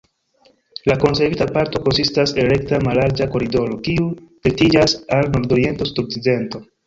[0.91, 6.65] La konservita parto konsistas el rekta mallarĝa koridoro, kiu direktiĝas al nordoriento-sudokcidento.